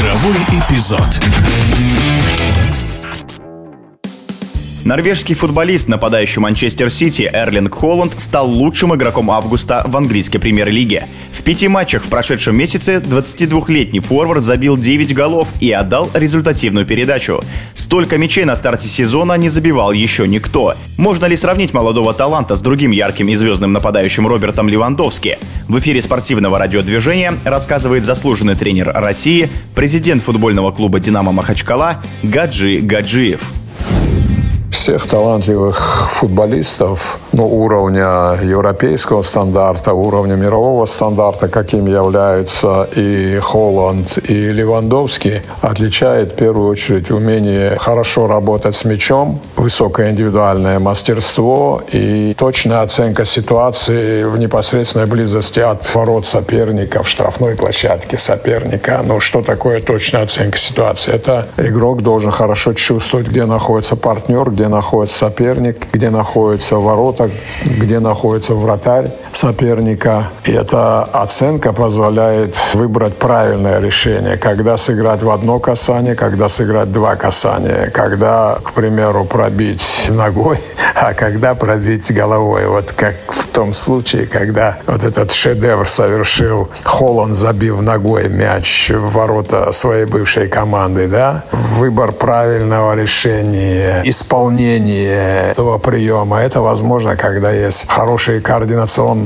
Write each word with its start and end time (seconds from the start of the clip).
Игровой 0.00 0.36
эпизод. 0.62 1.20
Норвежский 4.86 5.34
футболист, 5.34 5.88
нападающий 5.88 6.40
Манчестер 6.40 6.88
Сити 6.88 7.28
Эрлинг 7.30 7.74
Холланд 7.74 8.18
стал 8.18 8.48
лучшим 8.48 8.94
игроком 8.94 9.30
августа 9.30 9.82
в 9.84 9.94
английской 9.98 10.38
премьер-лиге. 10.38 11.06
В 11.40 11.42
пяти 11.42 11.68
матчах 11.68 12.04
в 12.04 12.10
прошедшем 12.10 12.54
месяце 12.54 12.96
22-летний 12.96 14.00
форвард 14.00 14.42
забил 14.42 14.76
9 14.76 15.14
голов 15.14 15.48
и 15.58 15.72
отдал 15.72 16.10
результативную 16.12 16.84
передачу. 16.84 17.40
Столько 17.72 18.18
мячей 18.18 18.44
на 18.44 18.54
старте 18.54 18.88
сезона 18.88 19.32
не 19.38 19.48
забивал 19.48 19.90
еще 19.90 20.28
никто. 20.28 20.74
Можно 20.98 21.24
ли 21.24 21.36
сравнить 21.36 21.72
молодого 21.72 22.12
таланта 22.12 22.56
с 22.56 22.60
другим 22.60 22.90
ярким 22.90 23.30
и 23.30 23.34
звездным 23.34 23.72
нападающим 23.72 24.26
Робертом 24.26 24.68
Левандовски? 24.68 25.38
В 25.66 25.78
эфире 25.78 26.02
спортивного 26.02 26.58
радиодвижения 26.58 27.32
рассказывает 27.42 28.04
заслуженный 28.04 28.54
тренер 28.54 28.92
России, 28.94 29.48
президент 29.74 30.22
футбольного 30.22 30.72
клуба 30.72 31.00
«Динамо 31.00 31.32
Махачкала» 31.32 32.02
Гаджи 32.22 32.80
Гаджиев 32.80 33.50
всех 34.70 35.06
талантливых 35.06 36.10
футболистов 36.12 37.18
ну, 37.32 37.46
уровня 37.46 38.38
европейского 38.42 39.22
стандарта, 39.22 39.92
уровня 39.92 40.34
мирового 40.34 40.86
стандарта, 40.86 41.48
каким 41.48 41.86
являются 41.86 42.88
и 42.94 43.38
Холланд, 43.38 44.18
и 44.28 44.52
Левандовский, 44.52 45.42
отличает 45.60 46.32
в 46.32 46.36
первую 46.36 46.68
очередь 46.68 47.10
умение 47.10 47.76
хорошо 47.78 48.26
работать 48.26 48.76
с 48.76 48.84
мячом, 48.84 49.40
высокое 49.56 50.10
индивидуальное 50.10 50.78
мастерство 50.78 51.82
и 51.92 52.34
точная 52.38 52.82
оценка 52.82 53.24
ситуации 53.24 54.24
в 54.24 54.38
непосредственной 54.38 55.06
близости 55.06 55.60
от 55.60 55.94
ворот 55.94 56.26
соперника 56.26 57.02
в 57.02 57.08
штрафной 57.08 57.56
площадке 57.56 58.18
соперника. 58.18 59.00
Ну, 59.04 59.20
что 59.20 59.42
такое 59.42 59.80
точная 59.80 60.22
оценка 60.22 60.58
ситуации? 60.58 61.12
Это 61.12 61.46
игрок 61.56 62.02
должен 62.02 62.30
хорошо 62.30 62.72
чувствовать, 62.72 63.28
где 63.28 63.44
находится 63.44 63.96
партнер, 63.96 64.50
где 64.60 64.68
находится 64.68 65.16
соперник, 65.16 65.86
где 65.90 66.10
находятся 66.10 66.76
ворота, 66.76 67.30
где 67.64 67.98
находится 67.98 68.54
вратарь 68.54 69.10
соперника. 69.36 70.24
И 70.44 70.52
эта 70.52 71.02
оценка 71.02 71.72
позволяет 71.72 72.56
выбрать 72.74 73.16
правильное 73.16 73.80
решение, 73.80 74.36
когда 74.36 74.76
сыграть 74.76 75.22
в 75.22 75.30
одно 75.30 75.58
касание, 75.58 76.14
когда 76.14 76.48
сыграть 76.48 76.92
два 76.92 77.16
касания, 77.16 77.90
когда, 77.90 78.58
к 78.62 78.72
примеру, 78.72 79.24
пробить 79.24 80.08
ногой, 80.08 80.58
а 80.94 81.14
когда 81.14 81.54
пробить 81.54 82.12
головой. 82.12 82.66
Вот 82.66 82.92
как 82.92 83.14
в 83.28 83.46
том 83.46 83.72
случае, 83.72 84.26
когда 84.26 84.78
вот 84.86 85.04
этот 85.04 85.30
шедевр 85.30 85.88
совершил 85.88 86.68
Холланд, 86.82 87.34
забив 87.34 87.80
ногой 87.80 88.28
мяч 88.28 88.90
в 88.90 89.12
ворота 89.12 89.72
своей 89.72 90.04
бывшей 90.04 90.48
команды, 90.48 91.08
да? 91.08 91.44
Выбор 91.52 92.12
правильного 92.12 92.94
решения, 92.94 94.02
исполнение 94.04 95.50
этого 95.50 95.78
приема, 95.78 96.40
это 96.40 96.60
возможно, 96.60 97.16
когда 97.16 97.50
есть 97.50 97.88
хорошие 97.88 98.40
координационные 98.40 99.19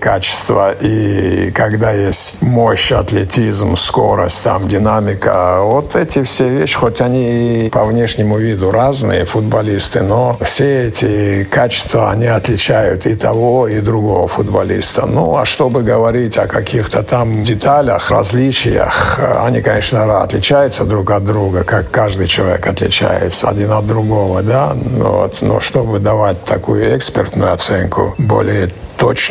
качества 0.00 0.74
и 0.80 1.50
когда 1.54 1.92
есть 1.92 2.42
мощь, 2.42 2.92
атлетизм, 2.92 3.76
скорость, 3.76 4.44
там, 4.44 4.68
динамика. 4.68 5.60
Вот 5.62 5.96
эти 5.96 6.22
все 6.22 6.48
вещи, 6.48 6.76
хоть 6.76 7.00
они 7.00 7.68
по 7.72 7.84
внешнему 7.84 8.38
виду 8.38 8.70
разные 8.70 9.24
футболисты, 9.24 10.02
но 10.02 10.36
все 10.40 10.88
эти 10.88 11.44
качества, 11.44 12.10
они 12.10 12.26
отличают 12.26 13.06
и 13.06 13.14
того, 13.14 13.68
и 13.68 13.80
другого 13.80 14.26
футболиста. 14.26 15.06
Ну, 15.06 15.36
а 15.36 15.44
чтобы 15.44 15.82
говорить 15.82 16.38
о 16.38 16.46
каких-то 16.46 17.02
там 17.02 17.42
деталях, 17.42 18.10
различиях, 18.10 19.18
они, 19.44 19.62
конечно, 19.62 20.22
отличаются 20.22 20.84
друг 20.84 21.10
от 21.10 21.24
друга, 21.24 21.64
как 21.64 21.90
каждый 21.90 22.26
человек 22.26 22.66
отличается 22.66 23.48
один 23.48 23.72
от 23.72 23.86
другого, 23.86 24.42
да, 24.42 24.74
вот. 24.74 25.38
но 25.42 25.60
чтобы 25.60 25.98
давать 25.98 26.44
такую 26.44 26.96
экспертную 26.96 27.52
оценку, 27.52 28.14
более 28.18 28.70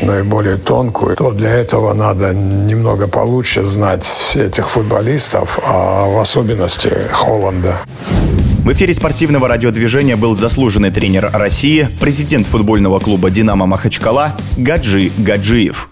точную, 0.05 0.25
более 0.25 0.57
тонкую, 0.57 1.15
то 1.15 1.31
для 1.31 1.51
этого 1.51 1.93
надо 1.93 2.33
немного 2.33 3.07
получше 3.07 3.63
знать 3.63 4.07
этих 4.35 4.69
футболистов, 4.69 5.59
а 5.65 6.05
в 6.05 6.19
особенности 6.19 6.91
Холланда. 7.11 7.77
В 8.63 8.71
эфире 8.71 8.93
спортивного 8.93 9.47
радиодвижения 9.47 10.15
был 10.15 10.35
заслуженный 10.35 10.91
тренер 10.91 11.29
России, 11.33 11.87
президент 11.99 12.47
футбольного 12.47 12.99
клуба 12.99 13.29
«Динамо 13.29 13.65
Махачкала» 13.65 14.35
Гаджи 14.57 15.11
Гаджиев. 15.17 15.89